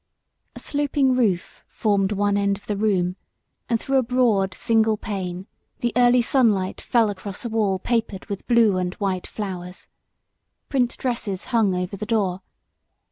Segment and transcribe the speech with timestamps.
[0.01, 3.17] II A sloping roof formed one end of the room,
[3.69, 5.45] and through a broad, single pane
[5.81, 9.89] the early sunlight fell across a wall papered with blue and white flowers.
[10.69, 12.41] Print dresses hung over the door.